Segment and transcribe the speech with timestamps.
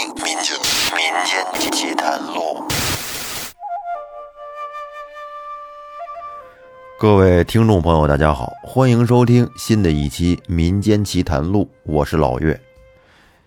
[0.00, 0.56] 民间
[0.96, 2.64] 民间奇谈录。
[6.98, 12.58] 各位听众朋友，大家好，欢迎收听新的一期《民间奇谈录》，我是老岳。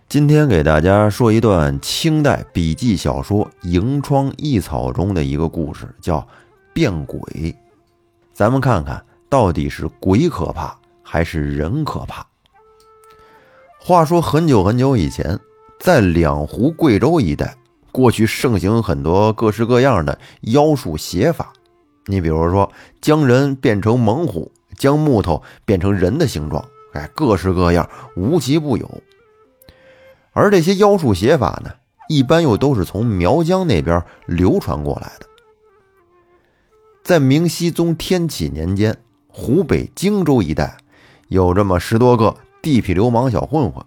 [0.08, 6.24] 今天给大家说一段清代笔记小说《萤窗异草》中的一个故事，叫
[6.72, 7.18] “变鬼”。
[8.32, 12.24] 咱们看看到底是鬼可怕还是人可怕。
[13.80, 15.36] 话说很久很久以前，
[15.84, 17.54] 在两湖贵州一带，
[17.92, 21.52] 过去盛行很多各式各样的妖术邪法。
[22.06, 29.02] 你比如说，将人变成猛虎，将木头变成人的形状，哎，各式各样，无奇不有。
[30.32, 31.70] 而这些妖术邪法呢，
[32.08, 35.26] 一般又都是从苗疆那边流传过来的。
[37.02, 38.96] 在明熹宗天启年间，
[39.28, 40.78] 湖北荆州一带
[41.28, 43.84] 有这么十多个地痞流氓小混混，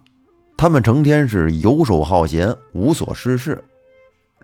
[0.58, 3.62] 他们成天是游手好闲，无所事事。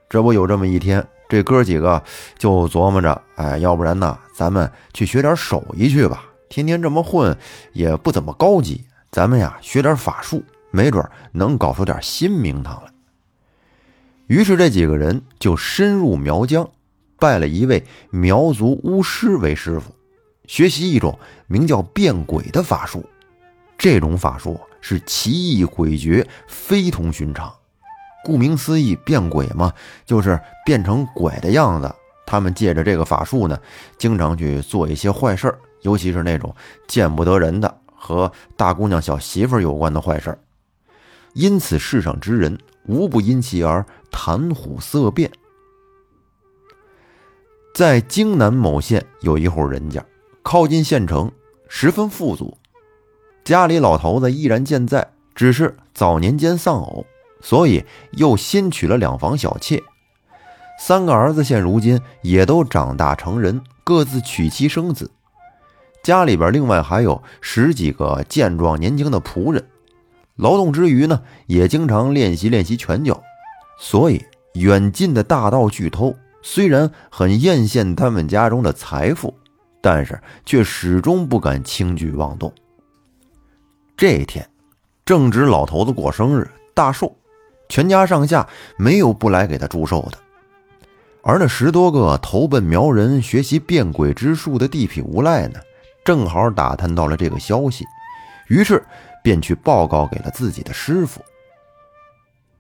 [0.09, 2.01] 这不有这么一天，这哥几个
[2.39, 6.25] 就琢磨着，哎，要不然呢，咱们去学点手艺去吧。
[6.49, 7.37] 天天这么混
[7.73, 10.41] 也不怎么高级，咱们呀学点法术。
[10.71, 12.93] 没准能搞出点新名堂来。
[14.29, 16.69] 于是这几个人就深入苗疆，
[17.19, 19.93] 拜了一位苗族巫师为师傅，
[20.47, 23.05] 学习一种名叫变鬼的法术。
[23.77, 27.51] 这种法术是奇异诡谲，非同寻常。
[28.23, 29.73] 顾名思义，变鬼嘛，
[30.05, 31.91] 就是变成鬼的样子。
[32.27, 33.59] 他们借着这个法术呢，
[33.97, 36.55] 经常去做一些坏事尤其是那种
[36.87, 40.39] 见不得人的和大姑娘、小媳妇有关的坏事
[41.33, 45.31] 因此，世上之人无不因其而谈虎色变。
[47.75, 50.05] 在京南某县有一户人家，
[50.43, 51.33] 靠近县城，
[51.71, 52.59] 十分富足。
[53.45, 57.05] 家里老头子依然健在，只是早年间丧偶，
[57.43, 59.83] 所以又新娶了两房小妾。
[60.81, 65.11] 三个儿子现如今也都长大成人，各自娶妻生子。
[66.03, 69.63] 家里边另外还有十几个健壮年轻的仆人。
[70.37, 73.23] 劳动之余呢，也经常练习练习拳脚，
[73.79, 79.35] 所以远近的大盗巨偷虽然很艳羡他们家中的财富，
[79.83, 82.51] 但是却始终不敢轻举妄动。
[83.97, 84.49] 这一天
[85.05, 87.15] 正值老头子过生日大寿，
[87.69, 90.19] 全家上下没有不来给他祝寿的。
[91.23, 95.61] 而那十多个投奔苗人学习变鬼之术的地痞无赖呢，
[96.05, 97.85] 正好打探到了这个消息，
[98.49, 98.83] 于是。
[99.25, 101.23] 便去报告给了自己的师傅。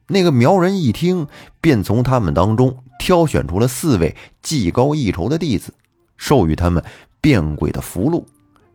[0.06, 1.28] 那个苗人一听，
[1.60, 5.74] 便从他们当中挑选出了四位技高一筹的弟子，
[6.16, 6.82] 授予他们
[7.20, 8.24] 变鬼的符箓，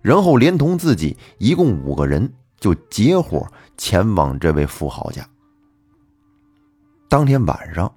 [0.03, 3.47] 然后连同自己一共五个人，就结伙
[3.77, 5.27] 前往这位富豪家。
[7.07, 7.91] 当天晚上，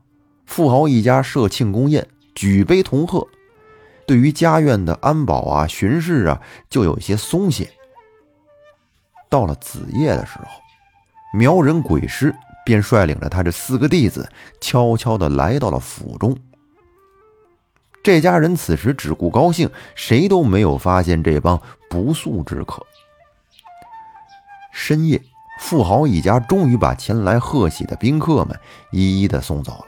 [0.46, 3.26] 富豪一家设庆功宴，举杯同贺，
[4.06, 6.40] 对于家院的安保啊、巡视啊，
[6.70, 7.70] 就有些松懈。
[9.28, 10.46] 到了子夜的时候，
[11.34, 12.34] 苗人鬼师
[12.64, 14.30] 便率领着他这四个弟子，
[14.60, 16.36] 悄悄地来到了府中。
[18.02, 22.84] 这家人此时只顾高兴，谁都没有发现这帮不速之客。
[24.72, 25.22] 深夜，
[25.60, 28.58] 富豪一家终于把前来贺喜的宾客们
[28.90, 29.86] 一一的送走了，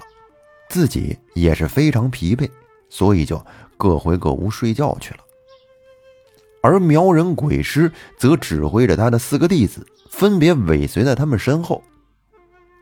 [0.68, 2.48] 自己也是非常疲惫，
[2.88, 3.44] 所以就
[3.76, 5.20] 各回各屋睡觉去了。
[6.62, 11.82] 而苗人鬼师则指挥着他的四个弟子，分别尾随在他们身后。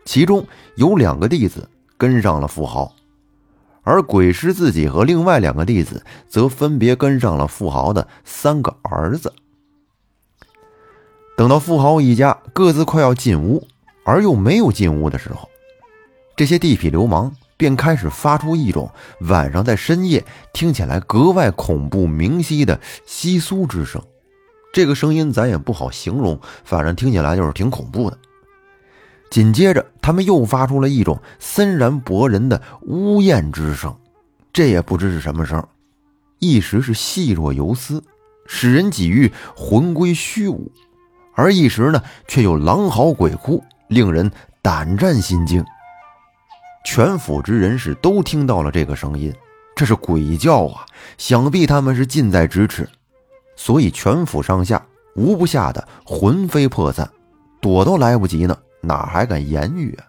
[0.05, 2.93] 其中有两个弟子跟上了富豪，
[3.83, 9.33] 而鬼师自己和另外两个弟子则分别跟上了富豪的三个儿子。
[11.37, 13.67] 等到富豪一家各自快要进屋，
[14.05, 15.49] 而又没有进屋的时候，
[16.37, 17.35] 这些地痞流氓。
[17.55, 24.03] 便开始发出一种晚上在深夜听起来格外恐怖明晰的窸窣之声，
[24.73, 28.19] 这个声音咱也不好形容，反正听起来就是挺恐怖的。
[29.31, 33.95] 紧接着，他们又发出了一种森然博人的呜咽之声，
[34.53, 35.65] 这也不知是什么声，
[36.41, 38.03] 一时是细若游丝，
[38.49, 40.69] 使人几欲魂归虚无；
[41.43, 44.31] 而一时呢，却又狼嚎鬼哭，令人
[44.63, 45.65] 胆战心惊。
[46.85, 49.35] 全府之人士都听到了这个声音，
[49.75, 50.87] 这是鬼叫啊！
[51.19, 52.89] 想必他们是近在咫尺，
[53.57, 54.81] 所以全府上下
[55.17, 57.11] 无不吓得魂飞魄散，
[57.61, 60.07] 躲都来不及呢，哪还敢言语啊？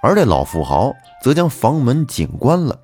[0.00, 0.92] 而这老富豪
[1.24, 2.78] 则将房门紧关了，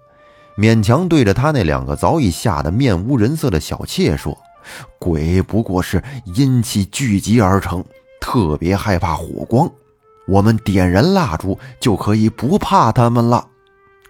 [0.58, 4.36] 勉强对着他那两个早已吓得面无人色的小妾说
[4.98, 7.84] ：“鬼不过是阴气聚集而成，
[8.20, 9.70] 特别害怕火光。”
[10.26, 13.46] 我们点燃蜡烛就可以不怕他们了。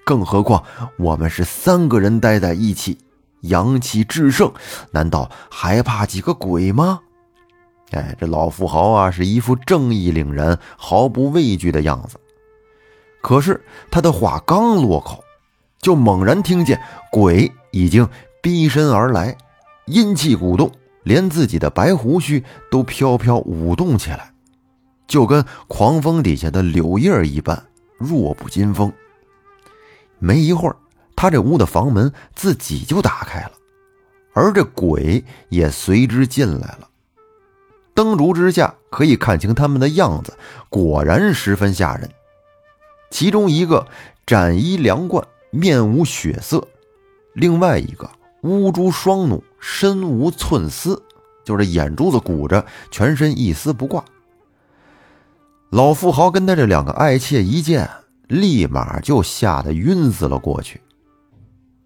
[0.05, 0.63] 更何况
[0.97, 2.97] 我们是三个人待在一起，
[3.41, 4.53] 阳气至盛，
[4.93, 7.01] 难道还怕几个鬼吗？
[7.91, 12.17] 哎，这老富豪啊，是一副正义凛然、毫不畏惧的样子。
[13.21, 13.61] 可是
[13.91, 15.25] 他的话刚落口，
[15.81, 16.81] 就猛然听见
[17.11, 18.09] 鬼已经
[18.41, 19.37] 逼身而来，
[19.87, 20.73] 阴气鼓动，
[21.03, 24.33] 连自己的白胡须都飘飘舞动起来，
[25.07, 27.67] 就跟狂风底下的柳叶一般，
[27.99, 28.93] 弱不禁风。
[30.19, 30.77] 没一会儿，
[31.15, 33.53] 他这屋的房门自己就打开了，
[34.33, 36.89] 而这鬼也随之进来了。
[37.93, 40.37] 灯烛之下可以看清他们的样子，
[40.69, 42.11] 果然十分吓人。
[43.11, 43.87] 其中一个
[44.27, 46.59] 斩衣凉冠，面无血色；
[47.35, 48.11] 另外一个
[48.41, 51.03] 乌珠双怒，身无寸丝，
[51.43, 54.05] 就是眼珠子鼓着，全身一丝不挂。
[55.71, 57.89] 老富豪跟他这两个爱妾一见，
[58.29, 60.83] 立马就吓得晕死了过去。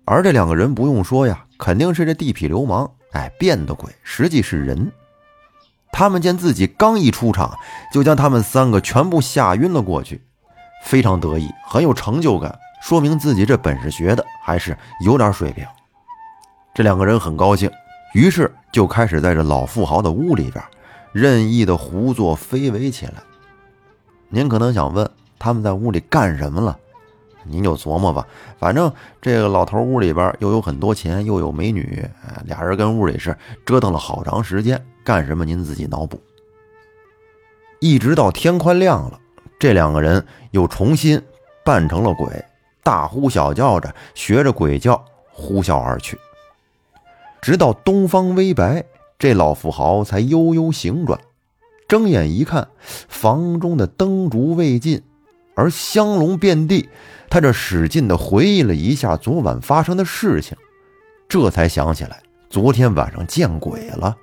[0.05, 4.91] 而这两个人不用说呀，肯定是这地痞流氓，哎，变的鬼，实际是人。
[5.93, 7.57] 他们见自己刚一出场，
[7.93, 10.21] 就将他们三个全部吓晕了过去。
[10.85, 15.65] 非常得意，很有成就感，说明自己这本事学的还是有点水平。
[16.79, 17.69] 这两个人很高兴，
[18.15, 20.65] 于是就开始在这老富豪的屋里边
[21.11, 23.15] 任意的胡作非为起来。
[24.29, 25.11] 您可能想问，
[25.41, 26.79] 他们在屋里干什么了？
[27.43, 28.25] 您就琢磨吧。
[28.61, 32.09] 反正这个老头屋里边又有很多钱，又有美女，
[32.45, 33.37] 俩人跟屋里是
[33.67, 36.23] 折腾了好长时间，干什么您自己脑补。
[37.81, 39.19] 一直到天快亮了。
[39.59, 41.21] 这两个人又重新
[41.65, 42.29] 扮成了鬼，
[42.85, 46.17] 大呼小叫着，学着鬼叫呼啸而去。
[47.41, 48.85] 直到东方微白，
[49.19, 51.19] 这老富豪才悠悠醒转，
[51.87, 52.69] 睁眼一看，
[53.09, 55.03] 房中的灯烛未尽，
[55.55, 56.89] 而香笼遍地。
[57.31, 60.57] 他这使劲的回忆了一下昨晚发生的事情，
[61.29, 64.17] 这才想起来昨天晚上见鬼了。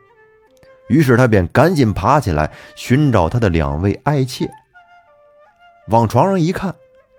[0.88, 4.50] 于是他便赶紧爬起来寻找他的两位爱妾。
[5.90, 6.74] 往床上一看，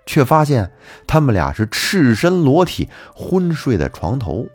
[0.05, 0.71] 却发现
[1.05, 4.45] 他们俩是赤身裸体昏睡在床头。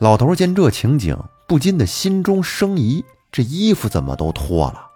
[0.00, 1.14] 老头见这情景，
[1.46, 4.86] 不禁的心中生疑：这衣服怎么都脱了？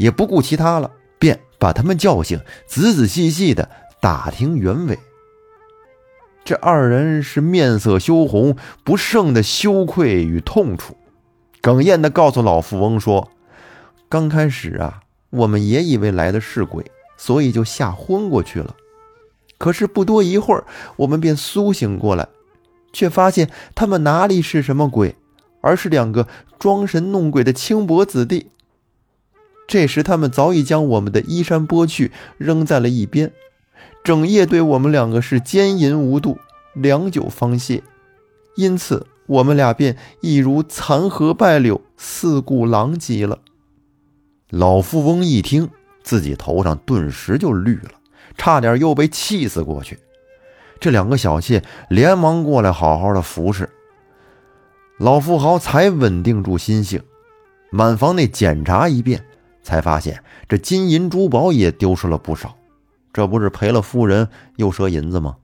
[0.00, 3.70] 也不顾其他了，便把他们叫醒，仔仔细细的
[4.00, 4.98] 打听原委。
[6.44, 10.96] 这二人是面色羞红，不胜的羞愧与痛楚，
[11.62, 13.30] 哽咽的告诉老富翁说
[14.10, 16.84] ：“刚开始啊，我们也以为来的是鬼。”
[17.16, 18.74] 所以就吓昏过去了，
[19.58, 20.64] 可是不多一会儿，
[20.96, 22.28] 我们便苏醒过来，
[22.92, 25.16] 却发现他们哪里是什么鬼，
[25.60, 26.26] 而是两个
[26.58, 28.48] 装神弄鬼的轻薄子弟。
[29.66, 33.32] 这时，他们早已将我们的衣衫剥去，扔在了一边，
[34.02, 36.38] 整夜对我们两个是奸淫无度，
[36.74, 37.82] 良久方歇。
[38.56, 43.40] 因此，我们俩便一如残荷败柳，四顾狼藉了。
[44.50, 45.70] 老富翁一听。
[46.00, 47.90] 自己头上顿时就绿了，
[48.38, 49.98] 差点又被气死过去。
[50.80, 53.68] 这两个小妾连忙过来，好好的服侍。
[54.98, 57.00] 老富豪才稳定住心性，
[57.70, 59.24] 满房内检查一遍，
[59.62, 62.56] 才发现这金银珠宝也丢失了不少。
[63.12, 65.36] 这不是赔了夫人又折银子吗？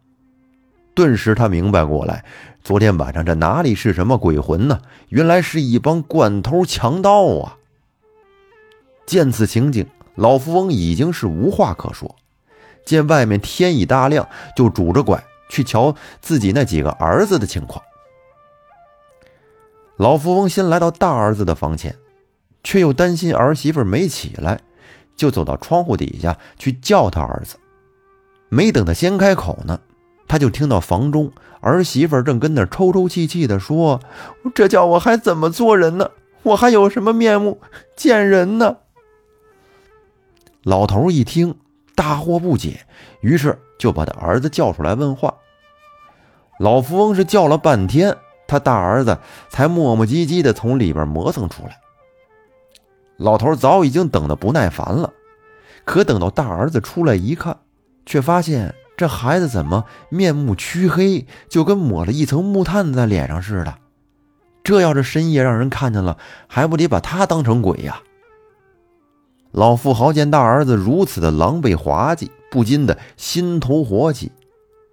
[0.95, 2.25] 顿时他明白过来，
[2.63, 4.81] 昨天晚上这哪里是什么鬼魂呢？
[5.09, 7.57] 原来是一帮惯偷强盗啊！
[9.07, 9.87] 见此情景。
[10.15, 12.15] 老富翁已经是无话可说，
[12.85, 17.83] 见外面天已大亮，就拄着拐去瞧自己那几个儿子的情况。
[19.97, 21.97] 老富翁先来到大儿子的房前，
[22.63, 24.61] 却又担心儿媳妇没起来，
[25.17, 27.57] 就走到窗户底下去叫他儿子。
[28.49, 29.81] 没等他先开口呢，
[30.27, 34.01] 他就听到房中儿媳妇正跟那抽抽泣泣的说
[34.55, 36.11] ：“这叫我还怎么做人呢？
[36.43, 37.61] 我还有什么面目
[37.97, 38.77] 见人呢？”
[40.63, 41.57] 老头一听，
[41.95, 42.81] 大惑不解，
[43.21, 45.35] 于是就把他儿子叫出来问话。
[46.59, 51.79] 老富翁是叫了半天，他大儿子才磨磨唧唧的从里边磨蹭出来。
[53.17, 55.13] 老头早已经等得不耐烦了，
[55.85, 57.57] 可等到大儿子出来一看，
[58.07, 63.75] 却发现这孩子怎么面目黢黑，就跟抹了一层木炭在脸上似的。
[64.63, 68.01] 这要是深夜让人看见了，还不得把他当成鬼呀？
[69.55, 74.33] 老富豪见大儿子如此的狼狈滑稽，不禁的心头火起，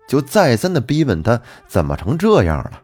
[0.07, 2.83] 就再三的逼问他怎么成这样了。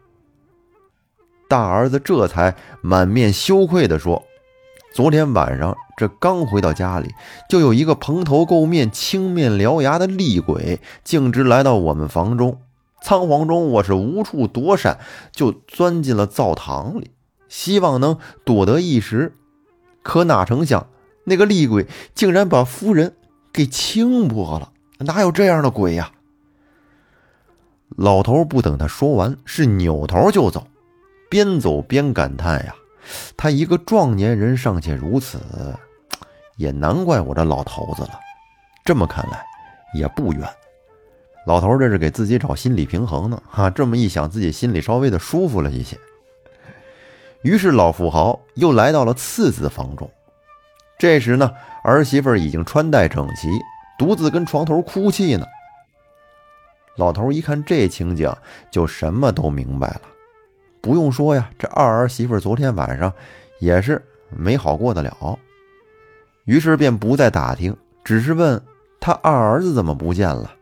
[1.48, 4.24] 大儿子这才满面羞愧的说
[4.92, 7.14] ：“昨天晚上这刚回到家里，
[7.48, 12.60] 就有一个蓬头垢面、青面獠牙的厉鬼，径直来到我们房中。
[13.00, 14.98] 仓皇中，我是无处躲闪，
[15.30, 17.12] 就钻进了灶堂里，
[17.48, 19.34] 希望能躲得一时。
[20.02, 20.88] 可哪成想，
[21.28, 23.14] 那个厉鬼竟然把夫人
[23.52, 24.72] 给轻薄了！
[24.98, 26.10] 哪有这样的鬼呀？
[27.96, 30.66] 老头不等他说完，是扭头就走，
[31.30, 32.74] 边走边感叹呀
[33.36, 35.38] ：“他一个壮年人尚且如此，
[36.56, 38.20] 也难怪我这老头子了。
[38.84, 39.44] 这么看来，
[39.94, 40.48] 也不远。”
[41.46, 43.70] 老头这是给自己找心理平衡呢，哈！
[43.70, 45.96] 这么一想，自己心里稍微的舒服了一些。
[47.42, 50.10] 于是老富豪又来到了次子房中。
[50.98, 51.52] 这时呢，
[51.84, 53.48] 儿媳妇已经穿戴整齐，
[53.98, 55.46] 独自跟床头哭泣呢。
[56.96, 58.34] 老头一看这情景，
[58.70, 60.00] 就什么都明白了。
[60.80, 63.12] 不用说呀，这二儿媳妇昨天晚上
[63.60, 65.38] 也是没好过得了。
[66.44, 68.60] 于是便不再打听，只是问
[68.98, 70.54] 他二儿子怎么不见了。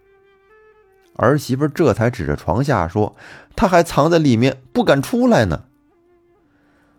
[1.14, 3.16] 儿媳妇这才指着床下说
[3.56, 5.64] ：“他还藏在里面，不敢出来呢。”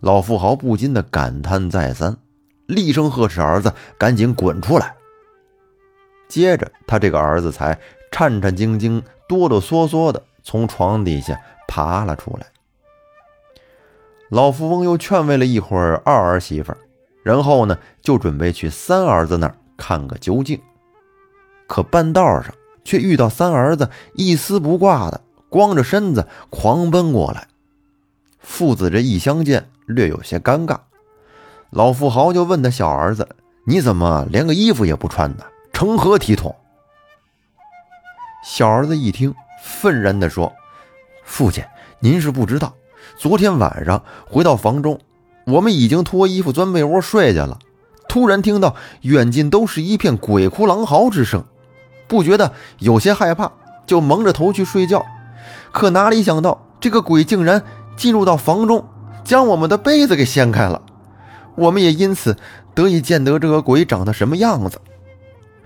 [0.01, 2.17] 老富豪不禁的感叹再三，
[2.67, 4.95] 厉声呵斥儿子赶紧滚出来。
[6.27, 7.79] 接着，他这个儿子才
[8.11, 12.45] 颤颤兢兢、哆哆嗦嗦的从床底下爬了出来。
[14.29, 16.73] 老富翁又劝慰了一会儿二儿媳妇，
[17.23, 20.61] 然后呢，就准备去三儿子那儿看个究竟。
[21.65, 27.47] 可半道上，却遇到三儿子一丝不挂的，光着身子狂奔过来。
[28.39, 30.77] 父子这一相见，略有些尴尬。
[31.69, 33.27] 老富豪就问他小儿子
[33.67, 35.43] ：“你怎么连个衣服也不穿呢？
[35.73, 36.55] 成何体统？”
[38.43, 40.53] 小儿子一听，愤然地说
[41.25, 41.63] ：“父亲，
[41.99, 42.73] 您是不知道，
[43.17, 44.99] 昨天晚上回到房中，
[45.45, 47.59] 我们已经脱衣服钻被窝睡去了，
[48.07, 51.43] 突然听到远近都是一片鬼哭狼嚎之声。”
[52.07, 53.51] 不觉得有些害怕，
[53.85, 55.05] 就蒙着头去睡觉。
[55.73, 57.61] 可哪里想到，这个鬼竟然
[57.97, 58.87] 进入到房中，
[59.25, 60.81] 将我们的被子给掀开了。
[61.57, 62.37] 我们也因此
[62.73, 64.79] 得以见得这个鬼长得什么样子。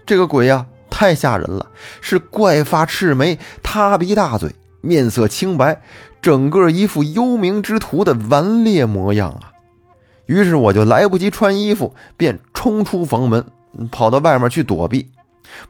[0.05, 1.67] 这个鬼呀，太吓人了，
[2.01, 5.81] 是怪发赤眉、塌鼻大嘴、面色清白，
[6.21, 9.51] 整个一副幽冥之徒的顽劣模样啊！
[10.25, 13.45] 于是我就来不及穿衣服，便冲出房门，
[13.91, 15.11] 跑到外面去躲避。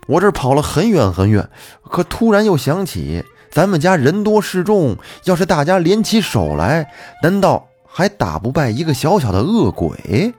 [0.07, 1.49] 我这跑了很远很远，
[1.89, 6.91] 可突然又想起咱们家人多势众，要是大家联起手来，
[7.23, 10.33] 难道还打不败一个小小的恶鬼？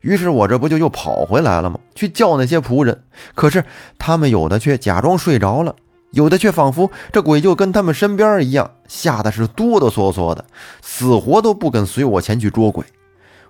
[0.00, 1.78] 于是我这不就又跑回来了吗？
[1.94, 3.04] 去叫那些仆人，
[3.34, 3.64] 可是
[3.98, 5.76] 他们有的却假装睡着了，
[6.10, 10.44] 有的却仿佛这鬼就跟他们身边一样，吓得是哆哆嗦嗦的，
[10.82, 12.84] 死活都不肯随我前去捉鬼。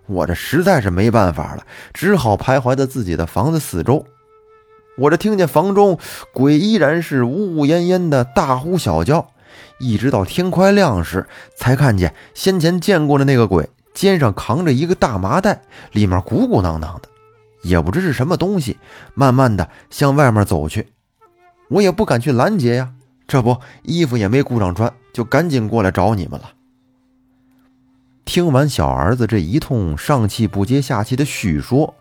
[0.07, 4.05] 我这实在是没办法了，只好徘徊在自己的房子四周。
[4.99, 5.99] 我这听见房中
[6.35, 9.32] 鬼依然是呜呜咽咽的大呼小叫，
[9.83, 15.61] 一直到天快亮时，才看见先前见过的那个鬼肩上扛着一个大麻袋，
[15.91, 17.09] 里面鼓鼓囊囊的，
[17.65, 18.79] 也不知是什么东西，
[19.15, 20.87] 慢慢的向外面走去。
[21.69, 22.93] 我也不敢去拦截呀，
[23.27, 26.53] 这不衣服也没顾上穿，就赶紧过来找你们了。
[28.25, 31.93] 听完小儿子这一通上气不接下气的叙说。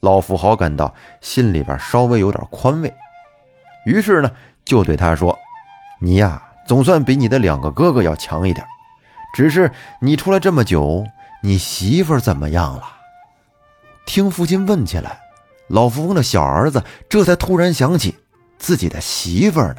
[0.00, 2.92] 老富豪感到心里边稍微有点宽慰，
[3.86, 4.32] 于是呢，
[4.64, 5.38] 就对他说
[6.02, 8.66] ：“你呀，总算比你的两个哥哥要强一点。
[9.34, 11.04] 只是你出来这么久，
[11.42, 12.82] 你媳妇怎么样了？”
[14.04, 15.20] 听父亲问起来，
[15.68, 18.16] 老富翁的小儿子这才突然想起
[18.58, 19.76] 自己的媳妇呢，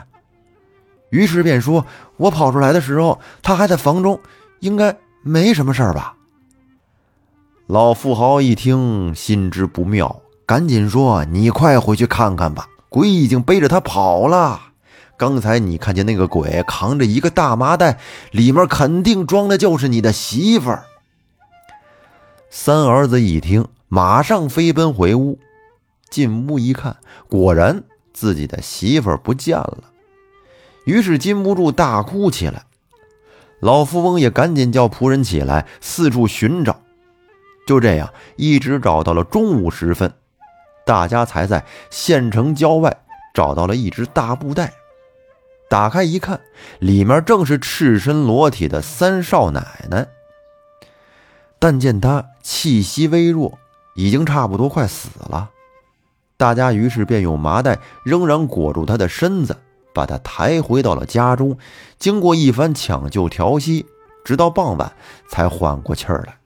[1.09, 1.85] 于是便说
[2.17, 4.19] ：“我跑出来的时候，她还在房中，
[4.61, 6.15] 应该没什么事儿吧。”
[7.67, 14.72] 老富豪一听，心知不妙，赶紧说：“你快回去看看吧，鬼已经背着他跑了。
[15.23, 17.97] 刚才你看见那个鬼扛着一个大麻袋，
[18.31, 20.83] 里面肯定装的就是你的媳妇儿。”
[22.51, 25.39] 三儿子一听，马上飞奔回屋，
[26.09, 26.97] 进屋一看，
[27.29, 29.85] 果然自己的媳妇儿不见了，
[30.83, 32.65] 于是禁不住大哭起来。
[33.61, 36.81] 老富翁也赶紧叫仆人起来，四处寻找。
[37.65, 40.13] 就这样，一直找到了中午时分，
[40.85, 42.93] 大家才在县城郊外
[43.33, 44.73] 找到了一只大布袋。
[45.73, 46.39] 打开一看，
[46.77, 50.07] 里面正是赤身裸体的三少奶奶。
[51.57, 53.57] 但见她气息微弱，
[53.95, 55.49] 已经差不多快死了。
[56.37, 59.57] 大家于是便用麻袋仍然裹住她的身子，
[59.95, 61.57] 把她抬回到了家中。
[61.97, 63.87] 经过一番抢救调息，
[64.23, 64.93] 直到傍晚
[65.27, 66.37] 才缓过气儿来。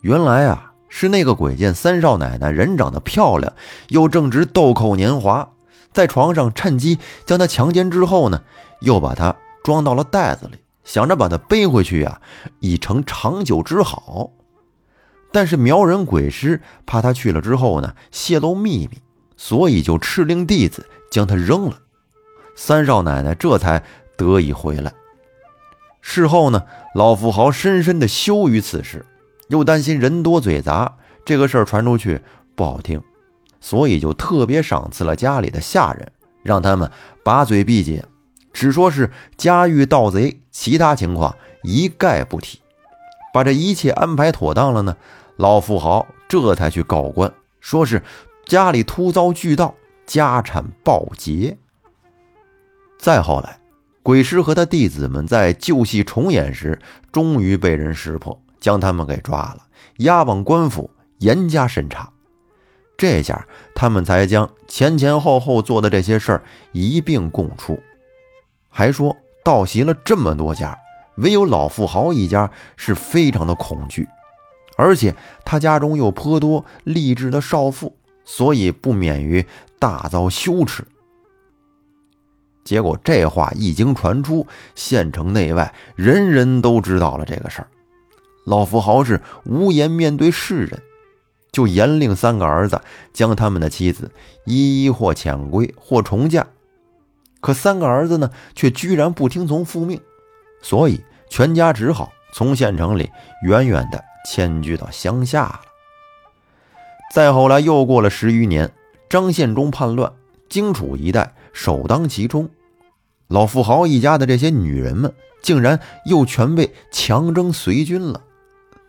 [0.00, 3.52] 原来啊，是那个鬼见三少奶奶人长得漂亮，
[3.90, 5.48] 又正值豆蔻年华，
[5.96, 8.42] 在床上趁机将她强奸之后呢，
[8.82, 9.34] 又把她
[9.64, 12.20] 装到了袋子里，想着把她背回去呀，
[12.60, 14.30] 以成长久之好。
[15.32, 19.00] 但是苗人鬼师怕他去了之后呢泄露秘密，
[19.38, 21.78] 所以就敕令弟子将他扔了。
[22.54, 23.82] 三少奶奶这才
[24.18, 24.92] 得以回来。
[26.02, 26.62] 事后呢，
[26.94, 29.06] 老富豪深深的羞于此事，
[29.48, 32.20] 又担心人多嘴杂，这个事儿传出去
[32.54, 33.02] 不好听，
[33.60, 36.90] 所以就特别赏赐了家里的下人，让他们
[37.24, 38.02] 把嘴闭紧，
[38.52, 42.60] 只说是家遇盗贼，其他情况一概不提。
[43.32, 44.96] 把这一切安排妥当了呢，
[45.36, 48.02] 老富豪这才去告官，说是
[48.46, 49.74] 家里突遭巨盗，
[50.06, 51.58] 家产暴劫。
[52.98, 53.58] 再后来，
[54.02, 56.78] 鬼师和他弟子们在旧戏重演时，
[57.12, 59.66] 终于被人识破，将他们给抓了，
[59.98, 62.10] 押往官府严加审查。
[62.96, 67.78] 这下他们才将前前后后做的这些事儿一并供出，
[68.70, 70.76] 还说盗袭了这么多家。
[71.16, 74.06] 唯有老富豪一家是非常的恐惧，
[74.76, 75.14] 而且
[75.46, 79.44] 他家中又颇多励志的少妇，所以不免于
[79.78, 80.84] 大遭羞耻。
[82.64, 87.68] 结果这话一经传出，县城内外人人都知道了这个事儿。
[88.44, 90.82] 老富豪是无颜面对世人，
[91.56, 92.82] 就严令三个儿子
[93.14, 94.10] 将他们的妻子
[94.44, 96.46] 一一或遣归或重嫁。
[97.40, 99.98] 可三个儿子呢，却居然不听从父命。
[100.60, 103.10] 所以，全家只好从县城里
[103.42, 105.60] 远远的迁居到乡下了。
[107.14, 108.70] 再后来，又过了十余年，
[109.08, 110.12] 张献忠叛乱，
[110.50, 112.50] 荆楚一带首当其冲。
[113.28, 118.20] 老富豪一家的这些女人们，竟然又全被强征随军了，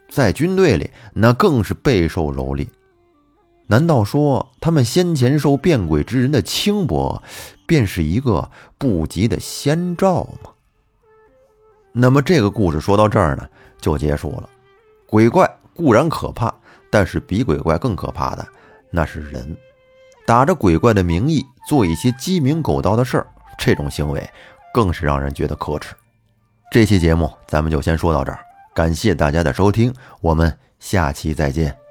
[0.10, 2.68] 在军队里那更是备受蹂躏。
[3.68, 7.22] 难道说他们先前受变鬼之人的轻薄，
[7.66, 10.52] 便是一个不吉的先兆吗？
[11.92, 13.48] 那么这个故事说到这儿呢，
[13.82, 14.50] 就结束了。
[15.06, 16.54] 鬼怪固然可怕，
[16.90, 18.48] 但是比鬼怪更可怕的
[18.90, 19.58] 那是人，
[20.26, 23.28] 打着鬼怪的名义做一些鸡鸣狗盗的事儿，
[23.58, 24.30] 这种行为
[24.74, 25.94] 更是让人觉得可耻。
[26.72, 28.40] 这期节目咱们就先说到这儿，
[28.78, 31.87] 感谢大家的收听，我们下期再见。